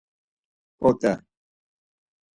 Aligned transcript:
P̌ot̆e! 0.79 1.13